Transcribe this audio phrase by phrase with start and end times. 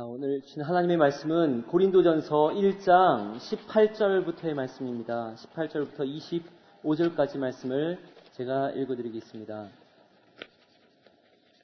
[0.00, 5.34] 아, 오늘 주신 하나님의 말씀은 고린도전서 1장 18절부터의 말씀입니다.
[5.36, 6.08] 18절부터
[6.82, 7.98] 25절까지 말씀을
[8.32, 9.66] 제가 읽어드리겠습니다.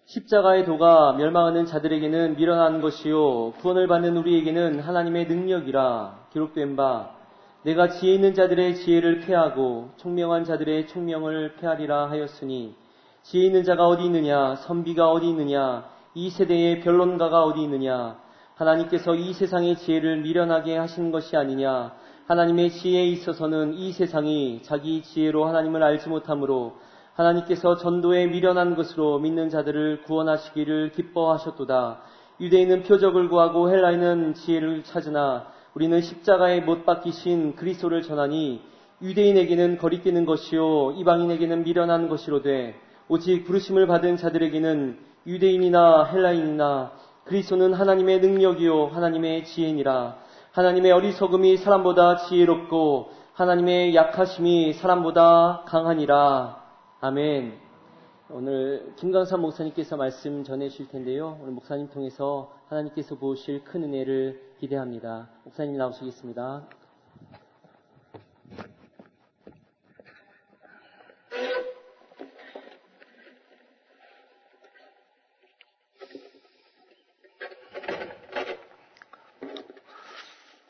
[0.04, 7.16] 십자가의 도가 멸망하는 자들에게는 미련한 것이요 구원을 받는 우리에게는 하나님의 능력이라 기록된 바
[7.62, 12.75] 내가 지혜 있는 자들의 지혜를 패하고 총명한 자들의 총명을 패하리라 하였으니
[13.23, 18.25] 지혜 있는 자가 어디 있느냐 선비가 어디 있느냐 이 세대의 변론가가 어디 있느냐?
[18.57, 21.92] 하나님께서 이 세상의 지혜를 미련하게 하신 것이 아니냐?
[22.27, 26.77] 하나님의 지혜에 있어서는 이 세상이 자기 지혜로 하나님을 알지 못하므로
[27.12, 32.01] 하나님께서 전도에 미련한 것으로 믿는 자들을 구원하시기를 기뻐하셨도다.
[32.41, 38.62] 유대인은 표적을 구하고 헬라인은 지혜를 찾으나 우리는 십자가에 못 박히신 그리스도를 전하니
[39.02, 42.74] 유대인에게는 거리끼는 것이요 이방인에게는 미련한 것이로되
[43.09, 46.93] 오직 부르심을 받은 자들에게는 유대인이나 헬라인이나
[47.27, 50.16] 그리스도는 하나님의 능력이요 하나님의 지혜니라
[50.53, 56.65] 하나님의 어리석음이 사람보다 지혜롭고 하나님의 약하심이 사람보다 강하니라
[57.01, 57.59] 아멘.
[58.30, 61.37] 오늘 김강삼 목사님께서 말씀 전해 주실 텐데요.
[61.41, 65.28] 오늘 목사님 통해서 하나님께서 보실 큰 은혜를 기대합니다.
[65.44, 66.65] 목사님 나오시겠습니다.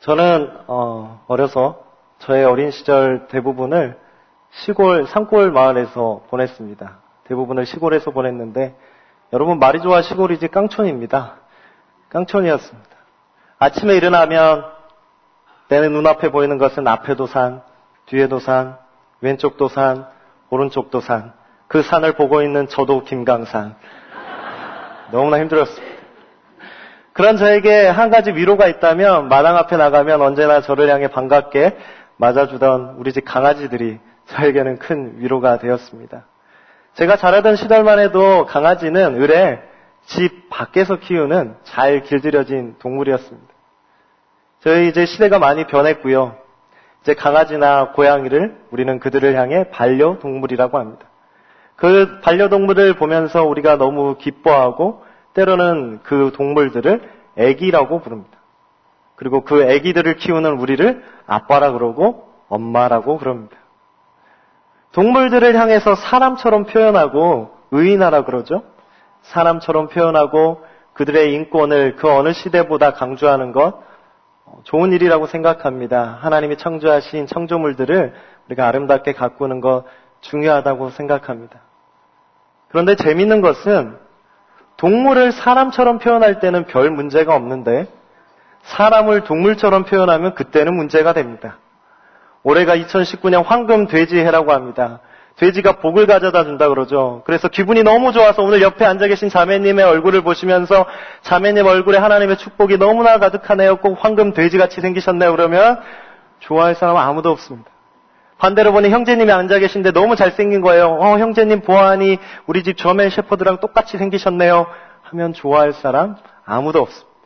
[0.06, 1.82] 저는 어, 어려서
[2.20, 3.98] 저의 어린 시절 대부분을
[4.52, 6.98] 시골 산골 마을에서 보냈습니다.
[7.24, 8.76] 대부분을 시골에서 보냈는데
[9.32, 11.38] 여러분 말이 좋아 시골이지 깡촌입니다.
[12.10, 12.88] 깡촌이었습니다.
[13.58, 14.66] 아침에 일어나면
[15.70, 17.62] 내 눈앞에 보이는 것은 앞에도 산,
[18.06, 18.78] 뒤에도 산,
[19.22, 20.06] 왼쪽도 산,
[20.50, 21.32] 오른쪽도 산.
[21.66, 23.74] 그 산을 보고 있는 저도 김강산.
[25.10, 25.95] 너무나 힘들었습니다.
[27.16, 31.74] 그런 저에게 한 가지 위로가 있다면 마당 앞에 나가면 언제나 저를 향해 반갑게
[32.18, 36.26] 맞아주던 우리 집 강아지들이 저에게는 큰 위로가 되었습니다.
[36.92, 39.62] 제가 자라던 시절만 해도 강아지는 을에
[40.04, 43.48] 집 밖에서 키우는 잘 길들여진 동물이었습니다.
[44.60, 46.36] 저희 이제 시대가 많이 변했고요.
[47.00, 51.06] 이제 강아지나 고양이를 우리는 그들을 향해 반려동물이라고 합니다.
[51.76, 55.05] 그 반려동물을 보면서 우리가 너무 기뻐하고
[55.36, 57.02] 때로는 그 동물들을
[57.36, 58.38] 애기라고 부릅니다.
[59.16, 63.56] 그리고 그 애기들을 키우는 우리를 아빠라 그러고 엄마라고 그럽니다.
[64.92, 68.62] 동물들을 향해서 사람처럼 표현하고 의인하라 그러죠.
[69.22, 70.64] 사람처럼 표현하고
[70.94, 73.82] 그들의 인권을 그 어느 시대보다 강조하는 것
[74.64, 76.18] 좋은 일이라고 생각합니다.
[76.20, 78.14] 하나님이 창조하신 창조물들을
[78.46, 79.84] 우리가 아름답게 가꾸는 것
[80.22, 81.60] 중요하다고 생각합니다.
[82.68, 84.05] 그런데 재밌는 것은
[84.76, 87.86] 동물을 사람처럼 표현할 때는 별 문제가 없는데
[88.62, 91.58] 사람을 동물처럼 표현하면 그때는 문제가 됩니다.
[92.42, 95.00] 올해가 2019년 황금 돼지 해라고 합니다.
[95.36, 97.22] 돼지가 복을 가져다 준다 그러죠.
[97.26, 100.86] 그래서 기분이 너무 좋아서 오늘 옆에 앉아 계신 자매님의 얼굴을 보시면서
[101.22, 103.76] 자매님 얼굴에 하나님의 축복이 너무나 가득하네요.
[103.76, 105.32] 꼭 황금 돼지같이 생기셨네요.
[105.32, 105.80] 그러면
[106.40, 107.70] 좋아할 사람 은 아무도 없습니다.
[108.38, 110.88] 반대로 보니 형제님이 앉아 계신데 너무 잘생긴 거예요.
[110.88, 114.66] 어, 형제님 보아하니 우리 집 저맨 셰퍼드랑 똑같이 생기셨네요.
[115.02, 117.16] 하면 좋아할 사람 아무도 없습니다.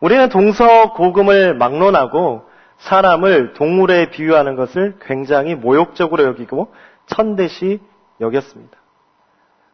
[0.00, 6.72] 우리는 동서고금을 막론하고 사람을 동물에 비유하는 것을 굉장히 모욕적으로 여기고
[7.06, 7.80] 천대시
[8.20, 8.78] 여겼습니다.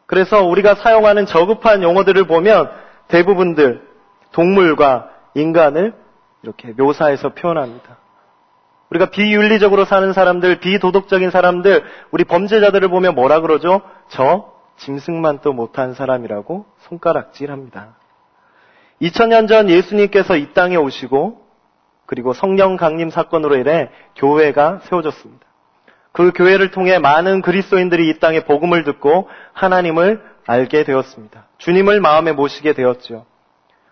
[0.07, 2.69] 그래서 우리가 사용하는 저급한 용어들을 보면
[3.07, 3.81] 대부분들
[4.31, 5.93] 동물과 인간을
[6.43, 7.97] 이렇게 묘사해서 표현합니다.
[8.95, 13.81] 우리가 비윤리적으로 사는 사람들, 비도덕적인 사람들, 우리 범죄자들을 보면 뭐라 그러죠?
[14.09, 17.97] 저 짐승만도 못한 사람이라고 손가락질합니다.
[19.01, 21.43] 2000년 전 예수님께서 이 땅에 오시고
[22.05, 25.45] 그리고 성령 강림 사건으로 인해 교회가 세워졌습니다.
[26.11, 31.47] 그 교회를 통해 많은 그리스도인들이 이 땅에 복음을 듣고 하나님을 알게 되었습니다.
[31.57, 33.25] 주님을 마음에 모시게 되었죠.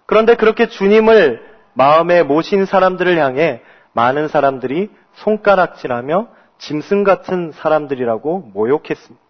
[0.06, 1.42] 그런데 그렇게 주님을
[1.74, 3.62] 마음에 모신 사람들을 향해
[3.94, 6.28] 많은 사람들이 손가락질하며
[6.58, 9.24] 짐승 같은 사람들이라고 모욕했습니다.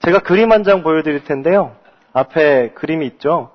[0.00, 1.74] 제가 그림 한 장 보여드릴 텐데요.
[2.12, 3.50] 앞에 그림이 있죠.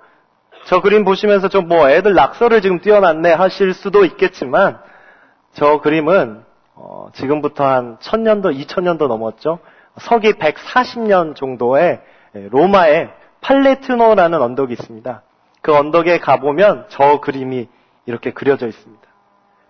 [0.66, 4.80] 저 그림 보시면서 좀 뭐 애들 낙서를 지금 띄워놨네 하실 수도 있겠지만
[5.54, 6.44] 저 그림은
[6.76, 9.60] 어 지금부터 한 1000년도, 2000년도 넘었죠.
[10.00, 12.02] 서기 140년 정도의
[12.34, 13.12] 로마의
[13.42, 15.22] 팔레트노라는 언덕이 있습니다.
[15.62, 17.68] 그 언덕에 가보면 저 그림이
[18.06, 19.03] 이렇게 그려져 있습니다.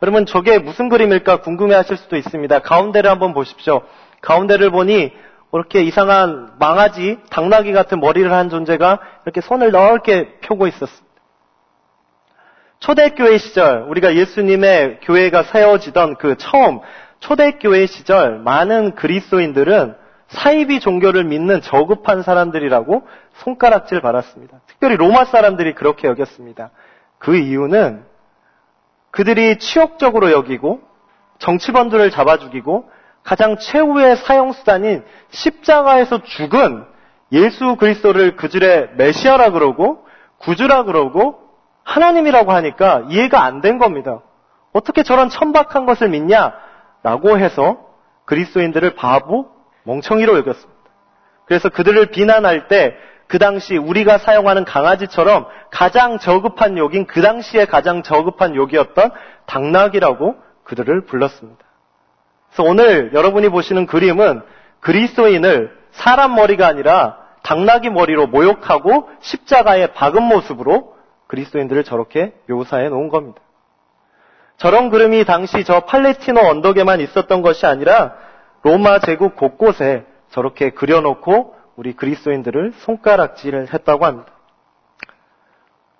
[0.03, 2.59] 여러분 저게 무슨 그림일까 궁금해 하실 수도 있습니다.
[2.59, 3.83] 가운데를 한번 보십시오.
[4.21, 5.13] 가운데를 보니
[5.53, 11.07] 이렇게 이상한 망아지, 당나귀 같은 머리를 한 존재가 이렇게 손을 넓게 펴고 있었습니다.
[12.79, 16.81] 초대교회 시절, 우리가 예수님의 교회가 세워지던 그 처음
[17.19, 19.95] 초대교회 시절 많은 그리스도인들은
[20.27, 24.59] 사이비 종교를 믿는 저급한 사람들이라고 손가락질 받았습니다.
[24.67, 26.71] 특별히 로마 사람들이 그렇게 여겼습니다.
[27.19, 28.11] 그 이유는
[29.13, 30.81] 그들이 치욕적으로 여기고
[31.37, 32.89] 정치범들을 잡아 죽이고
[33.21, 36.83] 가장 최후의 사용수단인 십자가에서 죽은
[37.31, 40.03] 예수 그리스도를 그들의 메시아라 그러고
[40.39, 41.39] 구주라 그러고
[41.83, 44.21] 하나님이라고 하니까 이해가 안 된 겁니다.
[44.71, 46.53] 어떻게 저런 천박한 것을 믿냐?
[47.03, 47.77] 라고 해서
[48.25, 49.47] 그리스도인들을 바보,
[49.83, 50.81] 멍청이로 여겼습니다.
[51.45, 52.95] 그래서 그들을 비난할 때
[53.33, 59.09] 그 당시 우리가 사용하는 강아지처럼 가장 저급한 욕인 그 당시에 가장 저급한 욕이었던
[59.47, 61.65] 당나귀라고 그들을 불렀습니다.
[62.51, 64.43] 그래서 오늘 여러분이 보시는 그림은
[64.81, 70.93] 그리스도인을 사람 머리가 아니라 당나귀 머리로 모욕하고 십자가에 박은 모습으로
[71.25, 73.41] 그리스도인들을 저렇게 묘사해 놓은 겁니다.
[74.57, 78.13] 저런 그림이 당시 저 팔레티노 언덕에만 있었던 것이 아니라
[78.61, 84.31] 로마 제국 곳곳에 저렇게 그려놓고 우리 그리스도인들을 손가락질을 했다고 합니다.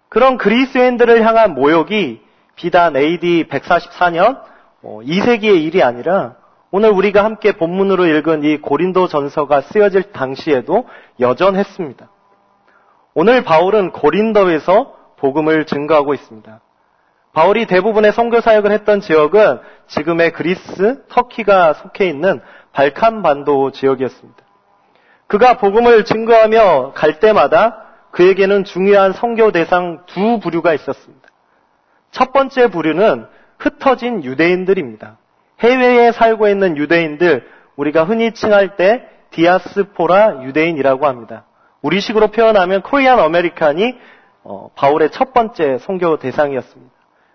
[0.10, 2.22] 그런 그리스도인들을 향한 모욕이
[2.56, 4.42] 비단 AD 144년
[4.84, 6.36] 2세기의 어, 일이 아니라
[6.70, 10.88] 오늘 우리가 함께 본문으로 읽은 이 고린도 전서가 쓰여질 당시에도
[11.20, 12.10] 여전했습니다.
[13.14, 16.62] 오늘 바울은 고린도에서 복음을 증거하고 있습니다.
[17.34, 22.42] 바울이 대부분의 선교 사역을 했던 지역은 지금의 그리스, 터키가 속해 있는
[22.72, 24.43] 발칸 반도 지역이었습니다.
[25.28, 31.28] 그가 복음을 증거하며 갈 때마다 그에게는 중요한 선교 대상 두 부류가 있었습니다.
[32.12, 33.26] 첫 번째 부류는
[33.58, 35.18] 흩어진 유대인들입니다.
[35.60, 41.46] 해외에 살고 있는 유대인들, 우리가 흔히 칭할 때 디아스포라 유대인이라고 합니다.
[41.82, 43.96] 우리식으로 표현하면 Korean American이
[44.44, 46.94] 어, 바울의 첫 번째 선교 대상이었습니다.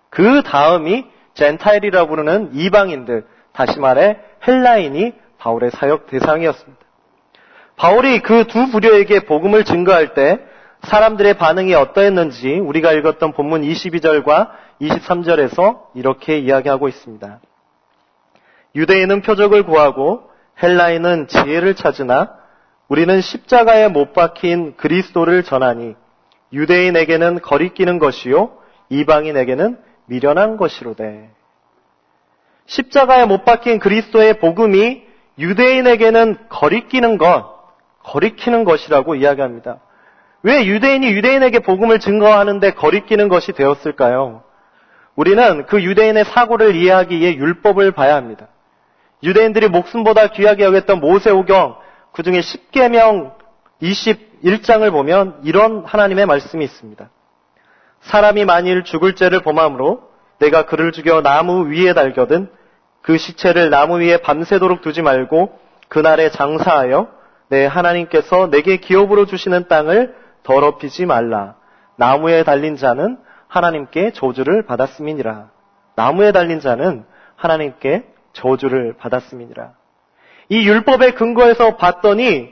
[0.09, 6.88] 그 다음이 Gentile이라고 부르는 이방인들, 다시 말해 헬라인이 바울의 사역 대상이었습니다.
[7.79, 10.37] 바울이 그 두 부류에게 복음을 증거할 때
[10.81, 14.49] 사람들의 반응이 어떠했는지 우리가 읽었던 본문 22절과
[14.81, 17.39] 23절에서 이렇게 이야기하고 있습니다.
[18.75, 20.29] 유대인은 표적을 구하고
[20.61, 22.33] 헬라인은 지혜를 찾으나
[22.89, 25.95] 우리는 십자가에 못 박힌 그리스도를 전하니
[26.51, 28.57] 유대인에게는 거리끼는 것이요
[28.89, 31.29] 이방인에게는 미련한 것이로되
[32.65, 35.03] 십자가에 못 박힌 그리스도의 복음이
[35.37, 37.58] 유대인에게는 거리끼는 것,
[38.03, 39.79] 거리키는 것이라고 이야기합니다.
[40.43, 44.43] 왜 유대인이 유대인에게 복음을 증거하는데 거리끼는 것이 되었을까요?
[45.15, 48.47] 우리는 그 유대인의 사고를 이해하기 위해 율법을 봐야 합니다.
[49.21, 51.75] 유대인들이 목숨보다 귀하게 여겼던 모세오경
[52.13, 53.33] 그 중에 10계명
[53.81, 57.09] 21장을 보면 이런 하나님의 말씀이 있습니다.
[58.01, 60.09] 사람이 만일 죽을 죄를 범함으로
[60.39, 62.49] 내가 그를 죽여 나무 위에 달겨든
[63.01, 65.59] 그 시체를 나무 위에 밤새도록 두지 말고
[65.89, 67.09] 그날에 장사하여
[67.49, 71.55] 내 하나님께서 내게 기업으로 주시는 땅을 더럽히지 말라.
[71.97, 73.17] 나무에 달린 자는
[73.47, 75.49] 하나님께 저주를 받았음이니라.
[75.95, 77.03] 나무에 달린 자는
[77.35, 79.71] 하나님께 저주를 받았음이니라.
[80.49, 82.49] 이 율법의 근거에서 봤더니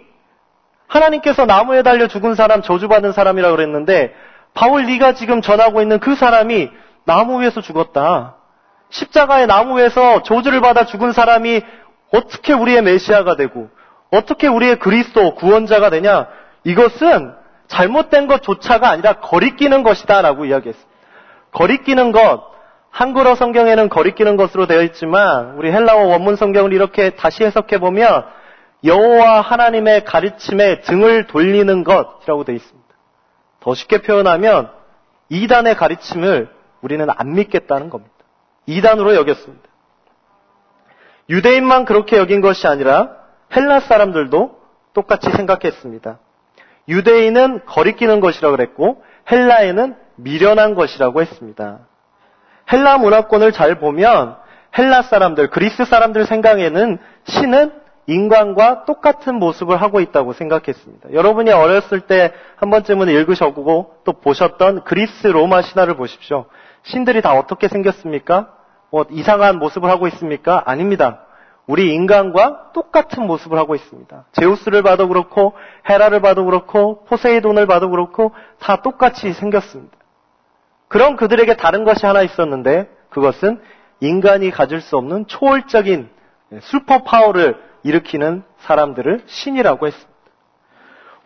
[0.87, 4.13] 하나님께서 나무에 달려 죽은 사람 저주받은 사람이라 그랬는데
[4.53, 6.69] 바울 네가 지금 전하고 있는 그 사람이
[7.05, 8.35] 나무 위에서 죽었다.
[8.89, 11.61] 십자가의 나무 위에서 저주를 받아 죽은 사람이
[12.13, 13.69] 어떻게 우리의 메시아가 되고
[14.09, 16.27] 어떻게 우리의 그리스도 구원자가 되냐?
[16.63, 17.33] 이것은
[17.67, 20.91] 잘못된 것조차가 아니라 거리끼는 것이다라고 이야기했습니다.
[21.51, 22.57] 거리끼는 것
[22.89, 28.25] 한글어 성경에는 거리끼는 것으로 되어 있지만 우리 헬라어 원문 성경을 이렇게 다시 해석해 보면
[28.83, 32.87] 여호와 하나님의 가르침에 등을 돌리는 것이라고 되어 있습니다.
[33.59, 34.71] 더 쉽게 표현하면
[35.29, 36.49] 이단의 가르침을
[36.81, 38.13] 우리는 안 믿겠다는 겁니다.
[38.65, 39.67] 이단으로 여겼습니다.
[41.29, 43.16] 유대인만 그렇게 여긴 것이 아니라
[43.55, 44.57] 헬라 사람들도
[44.93, 46.19] 똑같이 생각했습니다.
[46.89, 51.79] 유대인은 거리끼는 것이라고 그랬고 헬라에는 미련한 것이라고 했습니다.
[52.71, 54.35] 헬라 문화권을 잘 보면
[54.77, 57.71] 헬라 사람들, 그리스 사람들 생각에는 신은
[58.09, 61.13] 인간과 똑같은 모습을 하고 있다고 생각했습니다.
[61.13, 66.45] 여러분이 어렸을 때 한 번쯤은 읽으셨고 또 보셨던 그리스 로마 신화를 보십시오.
[66.83, 68.51] 신들이 다 어떻게 생겼습니까?
[68.89, 70.63] 뭐 이상한 모습을 하고 있습니까?
[70.65, 71.23] 아닙니다.
[71.67, 74.25] 우리 인간과 똑같은 모습을 하고 있습니다.
[74.31, 75.53] 제우스를 봐도 그렇고
[75.89, 79.95] 헤라를 봐도 그렇고 포세이돈을 봐도 그렇고 다 똑같이 생겼습니다.
[80.87, 83.61] 그런 그들에게 다른 것이 하나 있었는데 그것은
[83.99, 86.09] 인간이 가질 수 없는 초월적인
[86.61, 90.17] 슈퍼 파워를 일으키는 사람들을 신이라고 했습니다.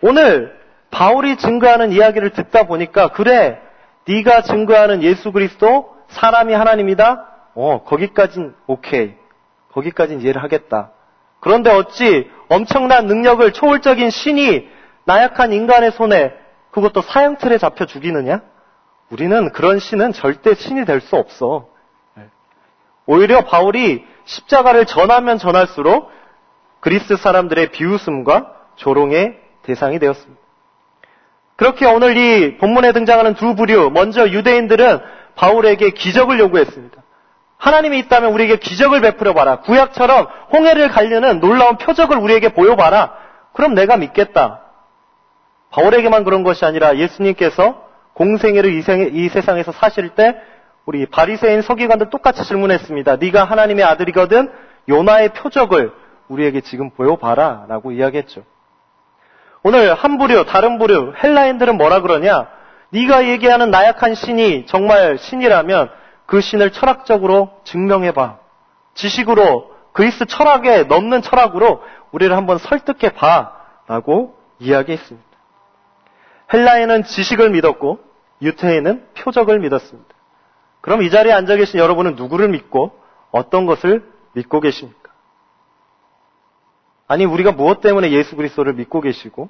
[0.01, 3.62] 오늘 바울이 증거하는 이야기를 듣다 보니까 그래
[4.07, 7.27] 네가 증거하는 예수 그리스도 사람이 하나님이다.
[7.53, 9.20] 어, 거기까진 오케이.
[9.73, 10.91] 거기까진 이해를 하겠다.
[11.39, 14.69] 그런데 어찌 엄청난 능력을 초월적인 신이
[15.05, 16.33] 나약한 인간의 손에
[16.71, 18.41] 그것도 사형틀에 잡혀 죽이느냐?
[19.09, 21.67] 우리는 그런 신은 절대 신이 될 수 없어.
[23.05, 26.09] 오히려 바울이 십자가를 전하면 전할수록
[26.79, 30.41] 그리스 사람들의 비웃음과 조롱의 대상이 되었습니다.
[31.55, 34.99] 그렇게 오늘 이 본문에 등장하는 두 부류, 먼저 유대인들은
[35.35, 37.00] 바울에게 기적을 요구했습니다.
[37.62, 39.58] 하나님이 있다면 우리에게 기적을 베풀어 봐라.
[39.58, 43.13] 구약처럼 홍해를 갈려는 놀라운 표적을 우리에게 보여 봐라.
[43.53, 44.62] 그럼 내가 믿겠다.
[45.70, 50.38] 바울에게만 그런 것이 아니라 예수님께서 공생애를 이, 세상에서 사실 때
[50.86, 53.18] 우리 바리새인 서기관들 똑같이 질문했습니다.
[53.18, 54.51] 네가 하나님의 아들이거든
[54.89, 55.91] 요나의 표적을
[56.30, 58.44] 우리에게 지금 보여봐라라고 이야기했죠.
[59.62, 62.48] 오늘 한 부류, 다른 부류, 헬라인들은 뭐라 그러냐?
[62.89, 66.00] 네가 얘기하는 나약한 신이 정말 신이라면
[66.31, 68.39] 그 신을 철학적으로 증명해봐.
[68.93, 71.83] 지식으로 그리스 철학에 넘는 철학으로
[72.13, 73.59] 우리를 한번 설득해봐.
[73.88, 75.27] 라고 이야기했습니다.
[76.53, 78.00] 헬라인은 지식을 믿었고
[78.41, 80.15] 유태인은 표적을 믿었습니다.
[80.79, 82.97] 그럼 이 자리에 앉아 계신 여러분은 누구를 믿고
[83.31, 85.11] 어떤 것을 믿고 계십니까?
[87.09, 89.50] 아니 우리가 무엇 때문에 예수 그리스도를 믿고 계시고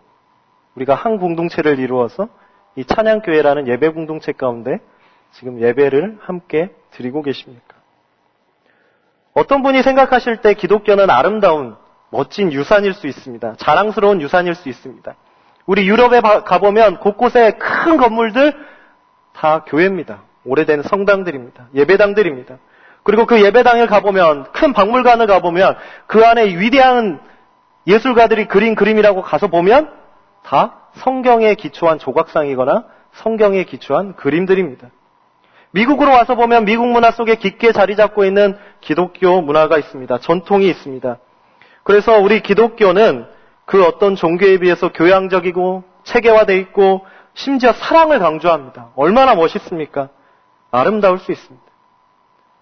[0.73, 2.27] 우리가 한 공동체를 이루어서
[2.75, 4.79] 이 찬양교회라는 예배 공동체 가운데
[5.31, 7.75] 지금 예배를 함께 드리고 계십니까?
[9.33, 11.75] 어떤 분이 생각하실 때 기독교는 아름다운
[12.09, 13.55] 멋진 유산일 수 있습니다.
[13.57, 15.15] 자랑스러운 유산일 수 있습니다.
[15.65, 18.53] 우리 유럽에 가보면 곳곳에 큰 건물들
[19.33, 20.23] 다 교회입니다.
[20.43, 21.69] 오래된 성당들입니다.
[21.75, 22.57] 예배당들입니다.
[23.03, 27.21] 그리고 그 예배당에 가보면 큰 박물관을 가보면 그 안에 위대한
[27.88, 29.91] 예술가들이 그린 그림이라고 가서 보면
[30.43, 34.89] 다 성경에 기초한 조각상이거나 성경에 기초한 그림들입니다.
[35.71, 40.17] 미국으로 와서 보면 미국 문화 속에 깊게 자리 잡고 있는 기독교 문화가 있습니다.
[40.19, 41.17] 전통이 있습니다.
[41.83, 43.25] 그래서 우리 기독교는
[43.65, 48.89] 그 어떤 종교에 비해서 교양적이고 체계화되어 있고 심지어 사랑을 강조합니다.
[48.95, 50.09] 얼마나 멋있습니까?
[50.71, 51.65] 아름다울 수 있습니다.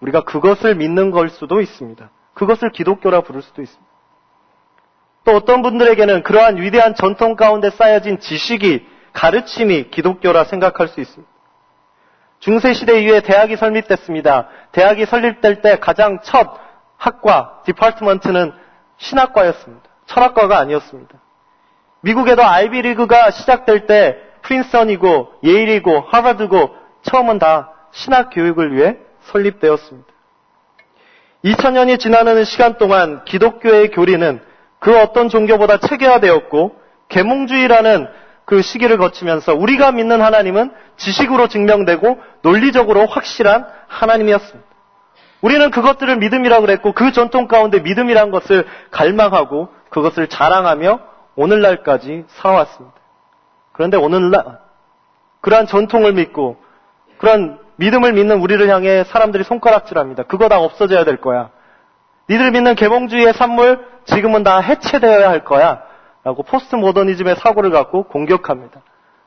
[0.00, 2.10] 우리가 그것을 믿는 걸 수도 있습니다.
[2.34, 3.90] 그것을 기독교라 부를 수도 있습니다.
[5.24, 11.30] 또 어떤 분들에게는 그러한 위대한 전통 가운데 쌓여진 지식이 가르침이 기독교라 생각할 수 있습니다.
[12.40, 14.48] 중세시대 이후에 대학이 설립됐습니다.
[14.72, 16.48] 대학이 설립될 때 가장 첫
[16.96, 18.52] 학과, 디파트먼트는
[18.98, 19.88] 신학과였습니다.
[20.06, 21.18] 철학과가 아니었습니다.
[22.02, 30.08] 미국에도 아이비리그가 시작될 때 프린스턴이고 예일이고 하버드고 처음은 다 신학 교육을 위해 설립되었습니다.
[31.44, 34.40] 2000년이 지나는 시간 동안 기독교의 교리는
[34.78, 38.08] 그 어떤 종교보다 체계화되었고 계몽주의라는
[38.50, 44.68] 그 시기를 거치면서 우리가 믿는 하나님은 지식으로 증명되고 논리적으로 확실한 하나님이었습니다.
[45.40, 50.98] 우리는 그것들을 믿음이라고 그랬고 그 전통 가운데 믿음이란 것을 갈망하고 그것을 자랑하며
[51.36, 52.96] 오늘날까지 살아왔습니다.
[53.72, 54.58] 그런데 오늘날
[55.42, 56.56] 그러한 전통을 믿고
[57.18, 60.24] 그런 믿음을 믿는 우리를 향해 사람들이 손가락질합니다.
[60.24, 61.50] 그거 다 없어져야 될 거야.
[62.28, 65.88] 니들 믿는 개몽주의의 산물 지금은 다 해체되어야 할 거야.
[66.22, 68.80] 라고 포스트 모더니즘의 사고를 갖고 공격합니다.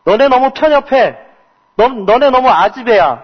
[0.05, 1.17] 너네 너무 편협해.
[1.75, 3.23] 너, 너네 너무 아집애야.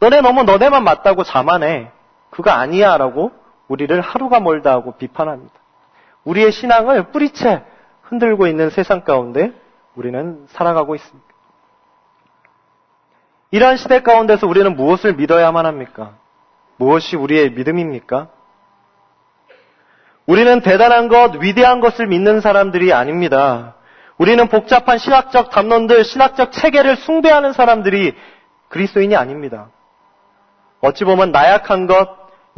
[0.00, 1.90] 너네 너무 너네만 맞다고 자만해.
[2.30, 2.96] 그거 아니야.
[2.96, 3.30] 라고
[3.68, 5.52] 우리를 하루가 멀다 하고 비판합니다.
[6.24, 7.62] 우리의 신앙을 뿌리채
[8.02, 9.52] 흔들고 있는 세상 가운데
[9.94, 11.32] 우리는 살아가고 있습니다.
[13.50, 16.14] 이러한 시대 가운데서 우리는 무엇을 믿어야만 합니까?
[16.78, 18.28] 무엇이 우리의 믿음입니까?
[20.26, 23.74] 우리는 대단한 것, 위대한 것을 믿는 사람들이 아닙니다.
[24.18, 28.14] 우리는 복잡한 신학적 담론들, 신학적 체계를 숭배하는 사람들이
[28.68, 29.70] 그리스도인이 아닙니다.
[30.80, 32.08] 어찌 보면 나약한 것,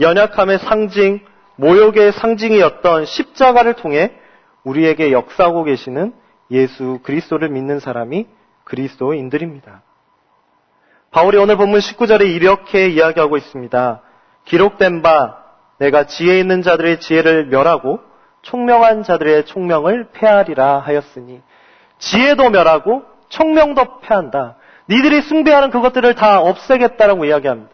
[0.00, 1.20] 연약함의 상징,
[1.56, 4.12] 모욕의 상징이었던 십자가를 통해
[4.64, 6.12] 우리에게 역사하고 계시는
[6.50, 8.26] 예수 그리스도를 믿는 사람이
[8.64, 9.82] 그리스도인들입니다.
[11.10, 14.02] 바울이 오늘 본문 19절에 이렇게 이야기하고 있습니다.
[14.46, 15.43] 기록된 바
[15.78, 18.00] 내가 지혜 있는 자들의 지혜를 멸하고
[18.42, 21.42] 총명한 자들의 총명을 폐하리라 하였으니
[21.98, 24.56] 지혜도 멸하고 총명도 폐한다.
[24.88, 27.70] 니들이 숭배하는 그것들을 다 없애겠다라고 이야기합니다.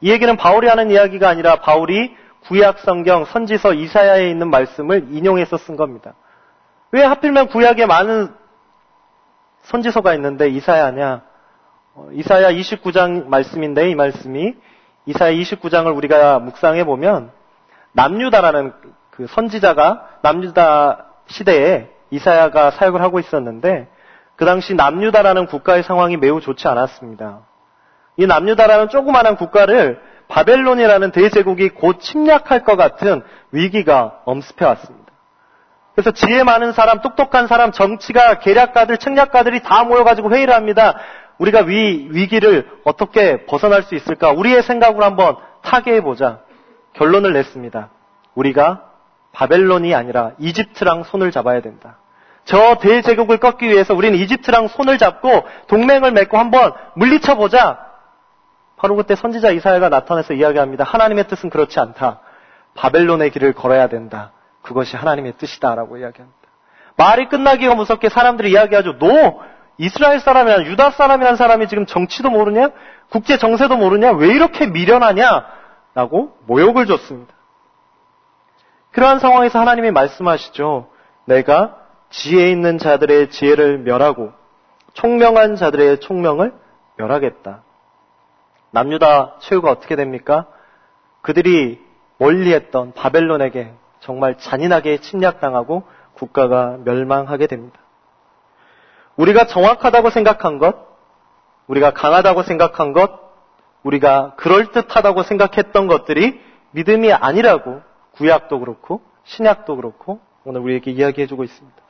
[0.00, 2.16] 이 얘기는 바울이 하는 이야기가 아니라 바울이
[2.46, 6.14] 구약 성경 선지서 이사야에 있는 말씀을 인용해서 쓴 겁니다.
[6.90, 8.34] 왜 하필이면 구약에 많은
[9.62, 11.22] 선지서가 있는데 이사야냐?
[11.94, 14.54] 어, 이사야 29장 말씀인데 이 말씀이
[15.10, 17.30] 이사야 29장을 우리가 묵상해 보면
[17.92, 18.72] 남유다라는
[19.10, 23.88] 그 선지자가 남유다 시대에 이사야가 사역을 하고 있었는데
[24.36, 27.40] 그 당시 남유다라는 국가의 상황이 매우 좋지 않았습니다.
[28.16, 35.10] 이 남유다라는 조그마한 국가를 바벨론이라는 대제국이 곧 침략할 것 같은 위기가 엄습해 왔습니다.
[35.94, 40.94] 그래서 지혜 많은 사람, 똑똑한 사람, 정치가, 계략가들, 책략가들이 다 모여가지고 회의를 합니다.
[41.40, 44.30] 우리가 위, 위기를 어떻게 벗어날 수 있을까?
[44.30, 46.40] 우리의 생각으로 한번 타개해보자.
[46.92, 47.88] 결론을 냈습니다.
[48.34, 48.84] 우리가
[49.32, 51.96] 바벨론이 아니라 이집트랑 손을 잡아야 된다.
[52.44, 57.86] 저 대제국을 꺾기 위해서 우리는 이집트랑 손을 잡고 동맹을 맺고 한번 물리쳐보자.
[58.76, 60.84] 바로 그때 선지자 이사야가 나타나서 이야기합니다.
[60.84, 62.20] 하나님의 뜻은 그렇지 않다.
[62.74, 64.32] 바벨론의 길을 걸어야 된다.
[64.60, 66.38] 그것이 하나님의 뜻이다라고 이야기합니다.
[66.96, 68.98] 말이 끝나기가 무섭게 사람들이 이야기하죠.
[68.98, 69.40] 너
[69.80, 72.68] 이스라엘 사람이나 유다 사람이라는 사람이 지금 정치도 모르냐?
[73.08, 74.12] 국제 정세도 모르냐?
[74.12, 75.46] 왜 이렇게 미련하냐?
[75.94, 77.32] 라고 모욕을 줬습니다.
[78.92, 80.90] 그러한 상황에서 하나님이 말씀하시죠.
[81.24, 81.78] 내가
[82.10, 84.32] 지혜 있는 자들의 지혜를 멸하고
[84.92, 86.52] 총명한 자들의 총명을
[86.96, 87.62] 멸하겠다.
[88.72, 90.46] 남유다 최후가 어떻게 됩니까?
[91.22, 91.80] 그들이
[92.18, 97.80] 멀리했던 바벨론에게 정말 잔인하게 침략당하고 국가가 멸망하게 됩니다.
[99.16, 100.76] 우리가 정확하다고 생각한 것,
[101.66, 103.10] 우리가 강하다고 생각한 것,
[103.82, 106.40] 우리가 그럴듯하다고 생각했던 것들이
[106.72, 111.80] 믿음이 아니라고 구약도 그렇고 신약도 그렇고 오늘 우리에게 이야기해주고 있습니다.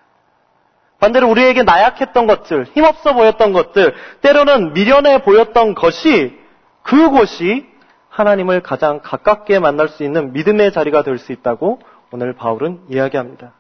[0.98, 6.38] 반대로 우리에게 나약했던 것들, 힘없어 보였던 것들, 때로는 미련해 보였던 것이
[6.82, 7.66] 그곳이
[8.10, 13.52] 하나님을 가장 가깝게 만날 수 있는 믿음의 자리가 될 수 있다고 오늘 바울은 이야기합니다.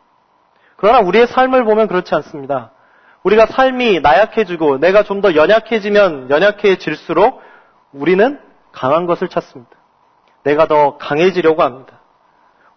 [0.76, 2.72] 그러나 우리의 삶을 보면 그렇지 않습니다.
[3.22, 7.42] 우리가 삶이 나약해지고 내가 좀 더 연약해지면 연약해질수록
[7.92, 8.40] 우리는
[8.72, 9.70] 강한 것을 찾습니다.
[10.44, 12.00] 내가 더 강해지려고 합니다.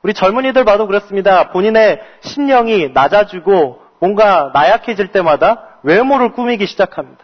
[0.02, 1.52] 우리 젊은이들 봐도 그렇습니다.
[1.52, 7.24] 본인의 신령이 낮아지고 뭔가 나약해질 때마다 외모를 꾸미기 시작합니다.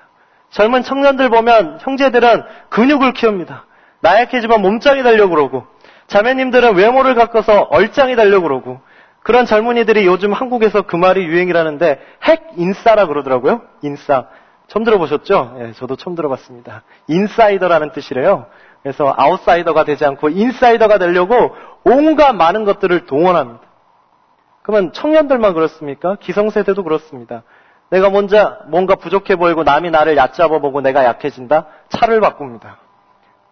[0.51, 3.65] 젊은 청년들 보면 형제들은 근육을 키웁니다.
[3.99, 5.67] 나약해지면 몸짱이 되려고 그러고
[6.07, 8.79] 자매님들은 외모를 가꿔서 얼짱이 되려고 그러고
[9.23, 13.61] 그런 젊은이들이 요즘 한국에서 그 말이 유행이라는데 핵 인싸라 그러더라고요.
[13.81, 14.27] 인싸.
[14.67, 15.57] 처음 들어보셨죠?
[15.59, 16.83] 예, 저도 처음 들어봤습니다.
[17.07, 18.45] 인사이더라는 뜻이래요.
[18.83, 23.61] 그래서 아웃사이더가 되지 않고 인사이더가 되려고 온갖 많은 것들을 동원합니다.
[24.61, 26.15] 그러면 청년들만 그렇습니까?
[26.19, 27.43] 기성세대도 그렇습니다.
[27.89, 31.65] 내가 먼저 뭔가 부족해 보이고 남이 나를 얕잡아 보고 내가 약해진다?
[31.89, 32.77] 차를 바꿉니다.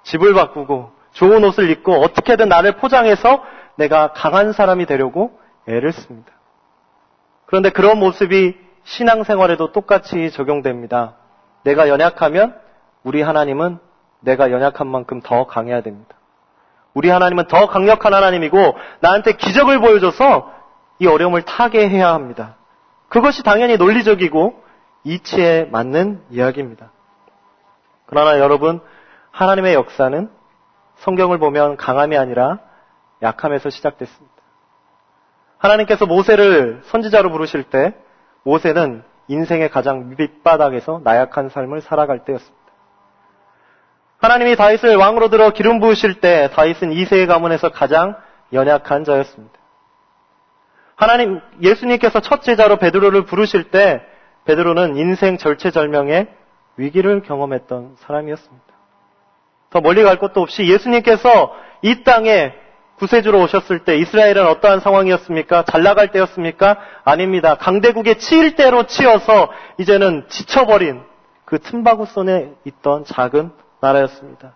[0.03, 3.43] 집을 바꾸고 좋은 옷을 입고 어떻게든 나를 포장해서
[3.75, 6.31] 내가 강한 사람이 되려고 애를 씁니다.
[7.45, 11.15] 그런데 그런 모습이 신앙생활에도 똑같이 적용됩니다.
[11.63, 12.55] 내가 연약하면
[13.03, 13.79] 우리 하나님은
[14.21, 16.15] 내가 연약한 만큼 더 강해야 됩니다.
[16.93, 20.51] 우리 하나님은 더 강력한 하나님이고 나한테 기적을 보여줘서
[20.99, 22.55] 이 어려움을 타게 해야 합니다.
[23.09, 24.63] 그것이 당연히 논리적이고
[25.03, 26.91] 이치에 맞는 이야기입니다.
[28.07, 28.81] 그러나 여러분,
[29.31, 30.29] 하나님의 역사는
[30.95, 32.59] 성경을 보면 강함이 아니라
[33.21, 34.36] 약함에서 시작됐습니다.
[35.57, 37.93] 하나님께서 모세를 선지자로 부르실 때
[38.43, 42.57] 모세는 인생의 가장 밑바닥에서 나약한 삶을 살아갈 때였습니다.
[44.19, 48.15] 하나님이 다윗을 왕으로 들어 기름 부으실 때 다윗은 이세의 가문에서 가장
[48.53, 49.57] 연약한 자였습니다.
[50.95, 54.01] 하나님 예수님께서 첫 제자로 베드로를 부르실 때
[54.45, 56.27] 베드로는 인생 절체절명의
[56.77, 58.65] 위기를 경험했던 사람이었습니다.
[59.69, 62.53] 더 멀리 갈 것도 없이 예수님께서 이 땅에
[62.97, 65.65] 구세주로 오셨을 때 이스라엘은 어떠한 상황이었습니까?
[65.65, 66.77] 잘 나갈 때였습니까?
[67.03, 67.55] 아닙니다.
[67.55, 71.03] 강대국의 치일 대로 치여서 이제는 지쳐버린
[71.45, 74.55] 그 틈바구 손에 있던 작은 나라였습니다.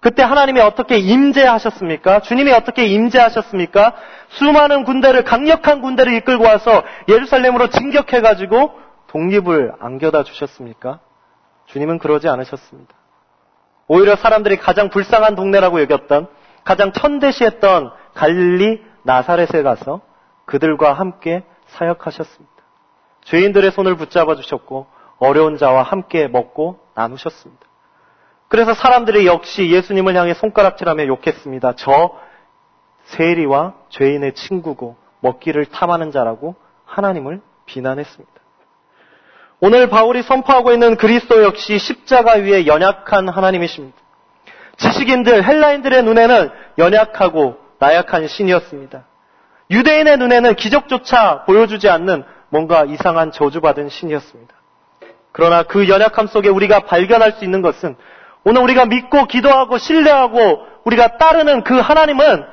[0.00, 2.20] 그때 하나님이 어떻게 임재하셨습니까?
[2.20, 3.94] 주님이 어떻게 임재하셨습니까?
[4.28, 8.72] 수많은 군대를 강력한 군대를 이끌고 와서 예루살렘으로 진격해 가지고
[9.08, 11.00] 독립을 안겨다 주셨습니까?
[11.66, 12.94] 주님은 그러지 않으셨습니다.
[13.88, 16.28] 오히려 사람들이 가장 불쌍한 동네라고 여겼던
[16.68, 20.02] 가장 천대시했던 갈릴리 나사렛에 가서
[20.44, 22.54] 그들과 함께 사역하셨습니다.
[23.24, 24.86] 죄인들의 손을 붙잡아 주셨고
[25.18, 27.66] 어려운 자와 함께 먹고 나누셨습니다.
[28.48, 31.76] 그래서 사람들이 역시 예수님을 향해 손가락질하며 욕했습니다.
[31.76, 32.10] 저
[33.04, 36.54] 세리와 죄인의 친구고 먹기를 탐하는 자라고
[36.84, 38.34] 하나님을 비난했습니다.
[39.60, 43.96] 오늘 바울이 선포하고 있는 그리스도 역시 십자가 위에 연약한 하나님이십니다.
[44.78, 49.04] 지식인들, 헬라인들의 눈에는 연약하고 나약한 신이었습니다.
[49.70, 54.54] 유대인의 눈에는 기적조차 보여주지 않는 뭔가 이상한 저주받은 신이었습니다.
[55.32, 57.96] 그러나 그 연약함 속에 우리가 발견할 수 있는 것은
[58.44, 62.44] 오늘 우리가 믿고 기도하고 신뢰하고 우리가 따르는 그 하나님은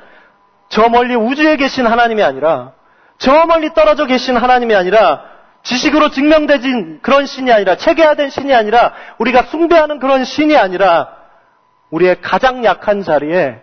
[0.68, 2.72] 저 멀리 우주에 계신 하나님이 아니라
[3.18, 5.24] 저 멀리 떨어져 계신 하나님이 아니라
[5.62, 11.15] 지식으로 증명되진 그런 신이 아니라 체계화된 신이 아니라 우리가 숭배하는 그런 신이 아니라
[11.96, 13.60] 우리의 가장 약한 자리에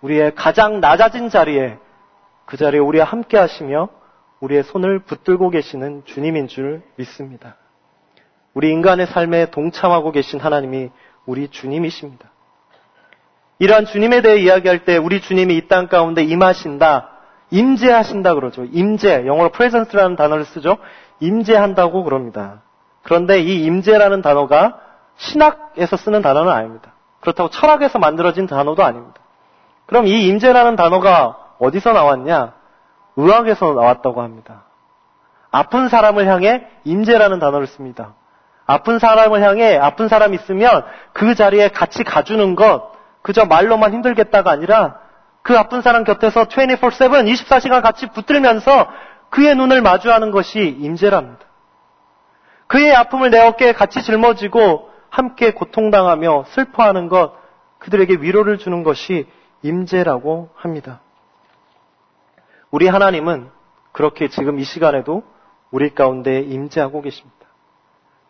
[0.00, 1.78] 우리의 가장 낮아진 자리에
[2.44, 3.88] 그 자리에 우리와 함께 하시며
[4.40, 7.56] 우리의 손을 붙들고 계시는 주님인 줄 믿습니다.
[8.54, 10.90] 우리 인간의 삶에 동참하고 계신 하나님이
[11.26, 12.30] 우리 주님이십니다.
[13.60, 17.10] 이러한 주님에 대해 이야기할 때 우리 주님이 이 땅 가운데 임하신다,
[17.50, 18.64] 임재하신다 그러죠.
[18.64, 20.78] 임재, 영어로 presence라는 단어를 쓰죠.
[21.20, 22.62] 임재한다고 그럽니다.
[23.02, 24.80] 그런데 이 임재라는 단어가
[25.16, 26.94] 신학에서 쓰는 단어는 아닙니다.
[27.20, 29.20] 그렇다고 철학에서 만들어진 단어도 아닙니다.
[29.86, 32.52] 그럼 이 임재라는 단어가 어디서 나왔냐?
[33.16, 34.64] 의학에서 나왔다고 합니다.
[35.50, 38.14] 아픈 사람을 향해 임재라는 단어를 씁니다.
[38.66, 44.98] 아픈 사람을 향해 아픈 사람 있으면 그 자리에 같이 가주는 것, 그저 말로만 힘들겠다가 아니라
[45.42, 48.88] 그 아픈 사람 곁에서 24-7, 24시간 같이 붙들면서
[49.30, 51.46] 그의 눈을 마주하는 것이 임재랍니다.
[52.66, 57.34] 그의 아픔을 내 어깨에 같이 짊어지고 함께 고통당하며 슬퍼하는 것,
[57.78, 59.26] 그들에게 위로를 주는 것이
[59.62, 61.00] 임재라고 합니다.
[62.70, 63.50] 우리 하나님은
[63.92, 65.22] 그렇게 지금 이 시간에도
[65.70, 67.36] 우리 가운데 임재하고 계십니다.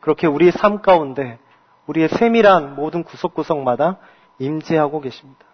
[0.00, 1.38] 그렇게 우리의 삶 가운데
[1.86, 3.98] 우리의 세밀한 모든 구석구석마다
[4.38, 5.44] 임재하고 계십니다.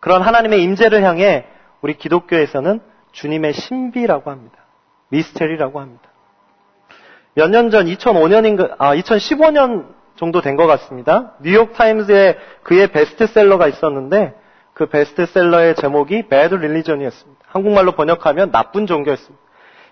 [0.00, 1.46] 그런 하나님의 임재를 향해
[1.80, 2.80] 우리 기독교에서는
[3.12, 4.58] 주님의 신비라고 합니다.
[5.08, 6.02] 미스테리라고 합니다.
[7.34, 11.32] 몇 년 전 2005년인가 아 2015년 정도 된 것 같습니다.
[11.40, 14.34] 뉴욕 타임즈에 그의 베스트셀러가 있었는데
[14.72, 17.44] 그 베스트셀러의 제목이 Bad Religion이었습니다.
[17.46, 19.44] 한국말로 번역하면 나쁜 종교였습니다.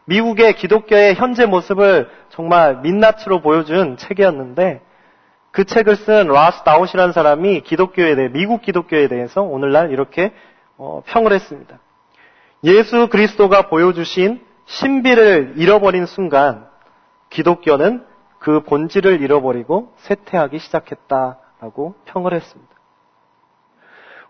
[0.06, 4.82] 미국의 기독교의 현재 모습을 정말 민낯으로 보여준 책이었는데
[5.50, 10.32] 그 책을 쓴 라스 다웃이라는 사람이 기독교에 대해 미국 기독교에 대해서 오늘날 이렇게
[10.76, 11.78] 어, 평을 했습니다.
[12.64, 16.66] 예수 그리스도가 보여주신 신비를 잃어버린 순간
[17.30, 18.04] 기독교는
[18.44, 22.74] 그 본질을 잃어버리고 쇠퇴하기 시작했다라고 평을 했습니다.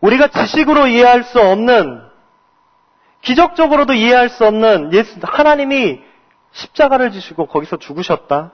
[0.01, 2.01] 우리가 지식으로 이해할 수 없는
[3.23, 6.01] 기적적으로도 이해할 수 없는 예수 하나님이
[6.53, 8.53] 십자가를 지시고 거기서 죽으셨다.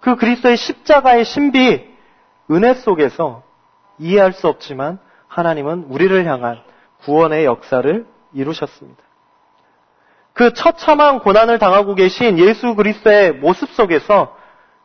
[0.00, 1.88] 그 그리스도의 십자가의 신비
[2.50, 3.42] 은혜 속에서
[3.98, 6.60] 이해할 수 없지만 하나님은 우리를 향한
[7.04, 9.02] 구원의 역사를 이루셨습니다.
[10.34, 14.43] 그 처참한 고난을 당하고 계신 예수 그리스도의 모습 속에서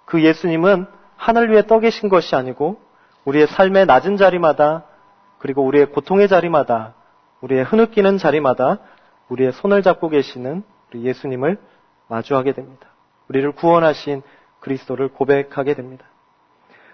[0.09, 2.81] 그 예수님은 하늘 위에 떠 계신 것이 아니고
[3.25, 4.83] 우리의 삶의 낮은 자리마다
[5.37, 6.95] 그리고 우리의 고통의 자리마다
[7.41, 8.79] 우리의 흐느끼는 자리마다
[9.29, 11.59] 우리의 손을 잡고 계시는 우리 예수님을
[12.07, 12.87] 마주하게 됩니다.
[13.27, 14.23] 우리를 구원하신
[14.59, 16.05] 그리스도를 고백하게 됩니다.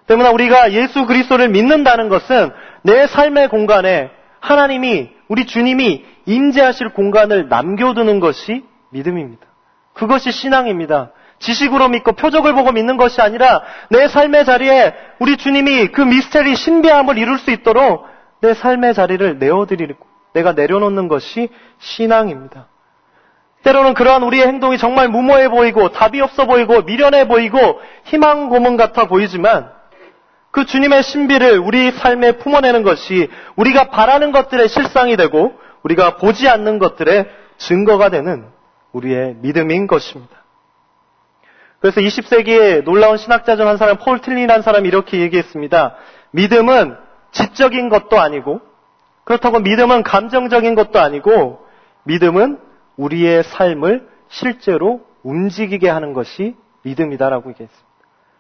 [0.08, 2.52] 때문에 우리가 예수 그리스도를 믿는다는 것은
[2.84, 9.48] 내 삶의 공간에 하나님이 우리 주님이 임재하실 공간을 남겨두는 것이 믿음입니다.
[9.94, 11.12] 그것이 신앙입니다.
[11.46, 17.18] 지식으로 믿고 표적을 보고 믿는 것이 아니라 내 삶의 자리에 우리 주님이 그 미스테리 신비함을
[17.18, 18.08] 이룰 수 있도록
[18.42, 22.68] 내 삶의 자리를 내어드리고 내가 내려놓는 것이 신앙입니다.
[23.64, 29.08] 때로는 그러한 우리의 행동이 정말 무모해 보이고 답이 없어 보이고 미련해 보이고 희망 고문 같아
[29.08, 29.72] 보이지만
[30.52, 35.54] 그 주님의 신비를 우리 삶에 품어내는 것이 우리가 바라는 것들의 실상이 되고
[35.84, 37.26] 우리가 보지 않는 것들의
[37.58, 38.48] 증거가 되는
[38.92, 40.45] 우리의 믿음인 것입니다.
[41.86, 45.96] 그래서 20세기에 놀라운 신학자 중 한 사람 폴 틸리히라는 사람이 이렇게 얘기했습니다.
[46.32, 46.96] 믿음은
[47.30, 48.60] 지적인 것도 아니고
[49.24, 51.64] 그렇다고 믿음은 감정적인 것도 아니고
[52.06, 52.58] 믿음은
[52.98, 57.88] 우리의 삶을 실제로 움직이게 하는 것이 믿음이다라고 얘기했습니다.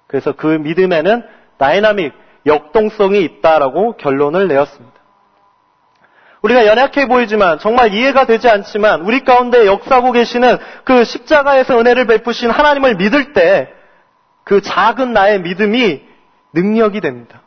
[0.07, 1.21] 그래서 그 믿음에는
[1.59, 2.13] 다이나믹,
[2.47, 4.94] 역동성이 있다라고 결론을 내었습니다.
[6.45, 12.49] 우리가 연약해 보이지만 정말 이해가 되지 않지만 우리 가운데 역사하고 계시는 그 십자가에서 은혜를 베푸신
[12.49, 13.75] 하나님을 믿을 때
[14.45, 16.01] 그 작은 나의 믿음이
[16.53, 17.41] 능력이 됩니다.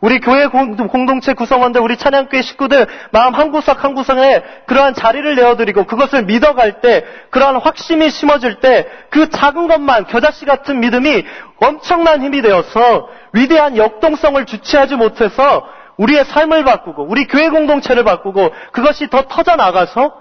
[0.00, 5.84] 우리 교회 공동체 구성원들, 우리 찬양교회 식구들 마음 한 구석 한 구석에 그러한 자리를 내어드리고
[5.84, 11.24] 그것을 믿어갈 때 그러한 확신이 심어질 때 그 작은 것만 겨자씨 같은 믿음이
[11.60, 15.66] 엄청난 힘이 되어서 위대한 역동성을 주체하지 못해서
[15.96, 20.20] 우리의 삶을 바꾸고 우리 교회 공동체를 바꾸고 그것이 더 터져 나가서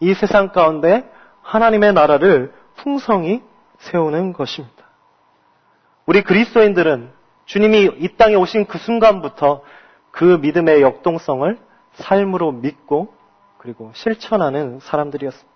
[0.00, 1.08] 이 세상 가운데
[1.42, 3.42] 하나님의 나라를 풍성히
[3.78, 4.76] 세우는 것입니다.
[6.06, 7.12] 우리 그리스도인들은
[7.44, 9.62] 주님이 이 땅에 오신 그 순간부터
[10.10, 11.58] 그 믿음의 역동성을
[11.94, 13.14] 삶으로 믿고
[13.58, 15.50] 그리고 실천하는 사람들이었습니다.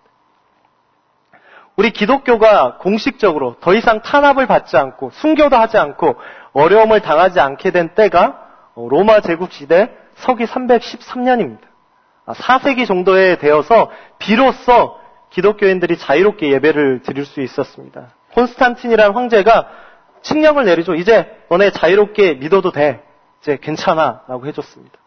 [1.75, 6.15] 우리 기독교가 공식적으로 더 이상 탄압을 받지 않고 순교도 하지 않고
[6.53, 8.44] 어려움을 당하지 않게 된 때가
[8.75, 11.61] 로마 제국 시대 서기 313년입니다.
[12.27, 14.97] 4세기 아, 정도에 되어서 비로소
[15.29, 18.09] 기독교인들이 자유롭게 예배를 드릴 수 있었습니다.
[18.33, 19.69] 콘스탄틴이라는 황제가
[20.21, 20.95] 칙령을 내리죠.
[20.95, 23.03] 이제 너네 자유롭게 믿어도 돼.
[23.41, 24.23] 이제 괜찮아.
[24.27, 24.97] 라고 해줬습니다.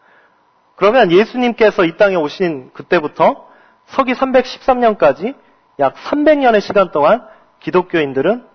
[0.76, 3.48] 그러면 예수님께서 이 땅에 오신 그때부터
[3.87, 5.35] 서기 313년까지
[5.81, 7.26] 약 300년의 시간 동안
[7.61, 8.46] 기독교인들은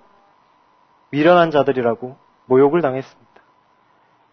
[1.10, 3.33] 미련한 자들이라고 모욕을 당했습니다.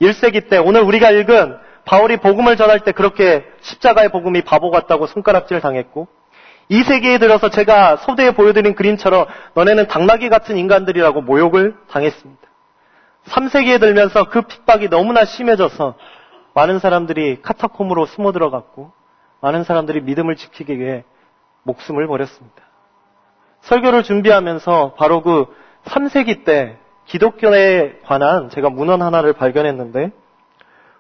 [0.01, 5.61] 1세기 때 오늘 우리가 읽은 바울이 복음을 전할 때 그렇게 십자가의 복음이 바보 같다고 손가락질
[5.61, 6.09] 당했고
[6.71, 12.41] 2세기에 들어서 제가 소대에 보여드린 그림처럼 너네는 당나귀 같은 인간들이라고 모욕을 당했습니다.
[13.27, 15.97] 3세기에 들면서 그 핍박이 너무나 심해져서
[16.55, 18.93] 많은 사람들이 카타콤으로 숨어 들어갔고
[19.41, 21.05] 많은 사람들이 믿음을 지키기 위해
[21.65, 22.63] 목숨을 버렸습니다.
[23.63, 25.47] 설교를 준비하면서 바로 그
[25.85, 30.13] 3세기 때 기독교에 관한 제가 문헌 하나를 발견했는데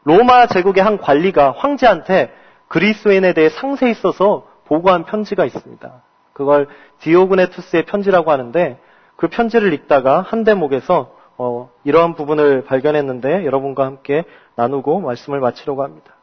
[0.04, 2.32] 로마 제국의 한 관리가 황제한테
[2.68, 6.02] 그리스도인에 대해 상세히 써서 보고한 편지가 있습니다.
[6.32, 6.68] 그걸
[7.00, 8.78] 디오그네투스의 편지라고 하는데
[9.16, 14.24] 그 편지를 읽다가 한 대목에서 어, 이러한 부분을 발견했는데 여러분과 함께
[14.56, 16.14] 나누고 말씀을 마치려고 합니다.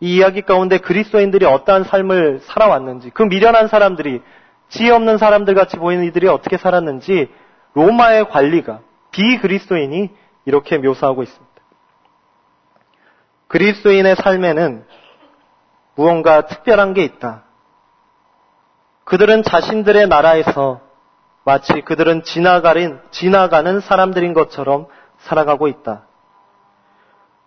[0.00, 4.22] 이 이야기 가운데 그리스도인들이 어떠한 삶을 살아왔는지, 그 미련한 사람들이
[4.68, 7.28] 지혜 없는 사람들 같이 보이는 이들이 어떻게 살았는지
[7.74, 10.10] 로마의 관리가 비그리스도인이
[10.44, 11.50] 이렇게 묘사하고 있습니다.
[13.48, 14.86] 그리스도인의 삶에는
[15.96, 17.44] 무언가 특별한 게 있다.
[19.04, 20.80] 그들은 자신들의 나라에서
[21.44, 24.86] 마치 그들은 지나가는, 지나가는 사람들인 것처럼
[25.18, 26.06] 살아가고 있다.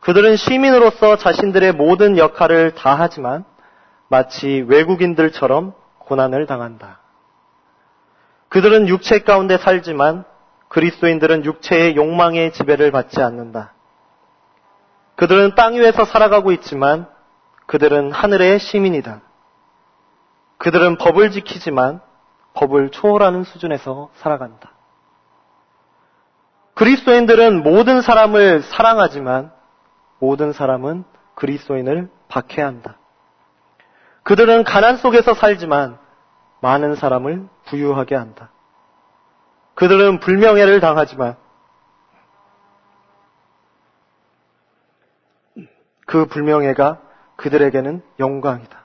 [0.02, 3.46] 그들은 시민으로서 자신들의 모든 역할을 다 하지만
[4.10, 7.00] 마치 외국인들처럼 고난을 당한다.
[8.50, 10.26] 그들은 육체 가운데 살지만
[10.74, 13.74] 그리스도인들은 육체의 욕망의 지배를 받지 않는다.
[15.16, 17.08] 그들은 땅 위에서 살아가고 있지만
[17.68, 19.22] 그들은 하늘의 시민이다.
[20.58, 22.02] 그들은 법을 지키지만
[22.56, 24.72] 법을 초월하는 수준에서 살아간다.
[26.74, 29.52] 그리스도인들은 모든 사람을 사랑하지만
[30.18, 31.04] 모든 사람은
[31.36, 32.98] 그리스도인을 박해한다.
[34.24, 36.00] 그들은 가난 속에서 살지만
[36.62, 38.50] 많은 사람을 부유하게 한다.
[39.76, 41.36] 그들은 불명예를 당하지만
[46.06, 47.02] 그 불명예가
[47.38, 48.84] 그들에게는 영광이다.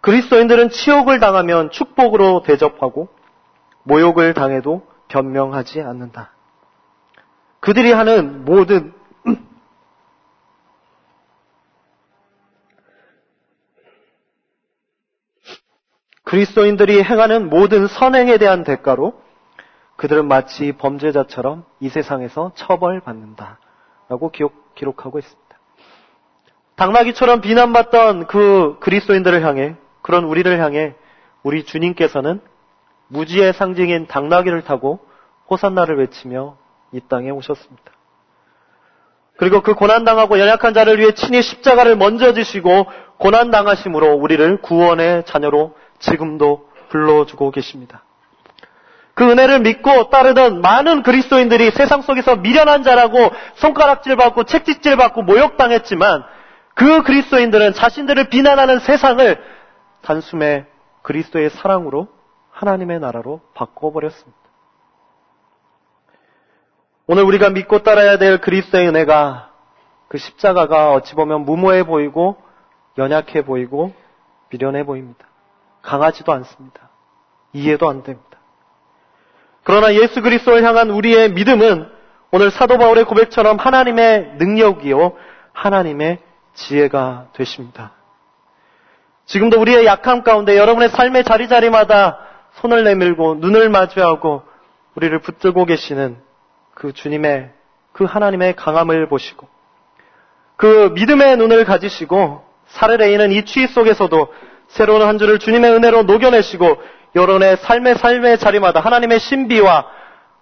[0.00, 3.08] 그리스도인들은 치욕을 당하면 축복으로 대접하고
[3.84, 6.30] 모욕을 당해도 변명하지 않는다.
[7.60, 8.92] 그들이 하는 모든
[16.24, 19.23] 그리스도인들이 행하는 모든 선행에 대한 대가로
[19.96, 23.58] 그들은 마치 범죄자처럼 이 세상에서 처벌받는다.
[24.08, 25.44] 라고 기록, 기록하고 있습니다.
[26.76, 30.94] 당나귀처럼 비난받던 그 그리스도인들을 향해 그런 우리를 향해
[31.42, 32.40] 우리 주님께서는
[33.08, 34.98] 무지의 상징인 당나귀를 타고
[35.48, 36.56] 호산나를 외치며
[36.92, 37.92] 이 땅에 오셨습니다.
[39.36, 42.86] 그리고 그 고난당하고 연약한 자를 위해 친히 십자가를 먼저 지시고
[43.18, 48.03] 고난당하심으로 우리를 구원의 자녀로 지금도 불러주고 계십니다.
[49.14, 56.24] 그 은혜를 믿고 따르던 많은 그리스도인들이 세상 속에서 미련한 자라고 손가락질 받고 책짓질 받고 모욕당했지만
[56.74, 59.42] 그 그리스도인들은 자신들을 비난하는 세상을
[60.02, 60.66] 단숨에
[61.02, 62.08] 그리스도의 사랑으로
[62.50, 64.38] 하나님의 나라로 바꿔버렸습니다.
[67.06, 69.50] 오늘 우리가 믿고 따라야 될 그리스도의 은혜가
[70.08, 72.36] 그 십자가가 어찌 보면 무모해 보이고
[72.98, 73.92] 연약해 보이고
[74.50, 75.26] 미련해 보입니다.
[75.82, 76.88] 강하지도 않습니다.
[77.52, 78.33] 이해도 안 됩니다.
[79.64, 81.88] 그러나 예수 그리스도를 향한 우리의 믿음은
[82.30, 85.12] 오늘 사도 바울의 고백처럼 하나님의 능력이요
[85.52, 86.18] 하나님의
[86.54, 87.92] 지혜가 되십니다.
[89.26, 92.18] 지금도 우리의 약함 가운데 여러분의 삶의 자리자리마다
[92.54, 94.42] 손을 내밀고 눈을 마주하고
[94.94, 96.18] 우리를 붙들고 계시는
[96.74, 97.50] 그 주님의
[97.92, 99.48] 그 하나님의 강함을 보시고
[100.56, 104.32] 그 믿음의 눈을 가지시고 사르레이는 이 추위 속에서도
[104.68, 106.82] 새로운 한 주를 주님의 은혜로 녹여내시고
[107.14, 109.86] 여론의 삶의 삶의 자리마다 하나님의 신비와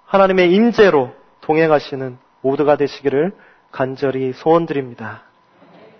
[0.06, 3.32] 하나님의 임재로 동행하시는 모두가 되시기를
[3.70, 5.24] 간절히 소원드립니다.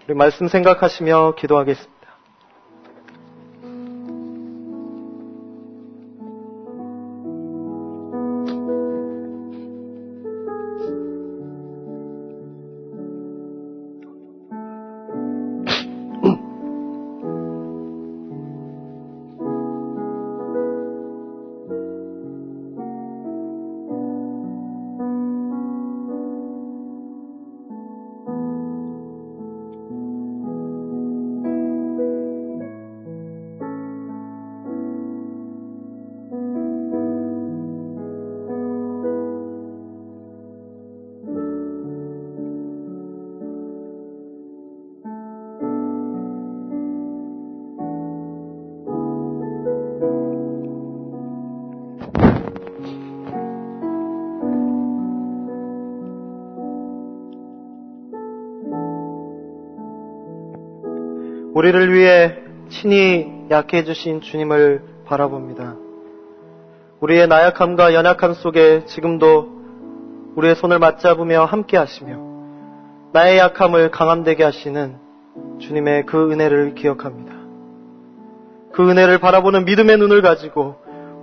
[0.06, 2.01] 우리 말씀 생각하시며 기도하겠습니다.
[61.62, 62.38] 우리를 위해
[62.70, 65.76] 친히 약해 주신 주님을 바라봅니다.
[66.98, 72.18] 우리의 나약함과 연약함 속에 지금도 우리의 손을 맞잡으며 함께 하시며
[73.12, 74.96] 나의 약함을 강함되게 하시는
[75.60, 77.32] 주님의 그 은혜를 기억합니다.
[78.72, 80.74] 그 은혜를 바라보는 믿음의 눈을 가지고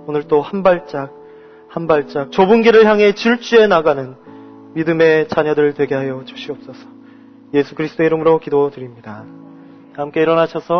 [0.06, 1.12] 오늘 또 한 발짝
[1.68, 4.14] 한 발짝 좁은 길을 향해 질주해 나가는
[4.72, 6.88] 믿음의 자녀들 되게 하여 주시옵소서.
[7.52, 9.26] 예수 그리스도의 이름으로 기도드립니다.
[9.92, 10.78] 함께 일어나셔서